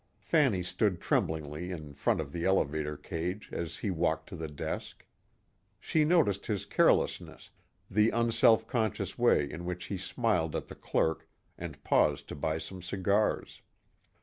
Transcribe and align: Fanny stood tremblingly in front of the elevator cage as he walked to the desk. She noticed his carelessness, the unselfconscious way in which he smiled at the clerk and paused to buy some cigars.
Fanny 0.17 0.63
stood 0.63 0.99
tremblingly 0.99 1.69
in 1.71 1.93
front 1.93 2.19
of 2.19 2.31
the 2.31 2.43
elevator 2.43 2.97
cage 2.97 3.49
as 3.53 3.77
he 3.77 3.91
walked 3.91 4.27
to 4.29 4.35
the 4.35 4.47
desk. 4.47 5.05
She 5.79 6.05
noticed 6.05 6.47
his 6.47 6.65
carelessness, 6.65 7.51
the 7.87 8.09
unselfconscious 8.09 9.19
way 9.19 9.47
in 9.47 9.63
which 9.63 9.85
he 9.93 9.99
smiled 9.99 10.55
at 10.55 10.65
the 10.69 10.75
clerk 10.75 11.27
and 11.55 11.83
paused 11.83 12.27
to 12.29 12.35
buy 12.35 12.57
some 12.57 12.81
cigars. 12.81 13.61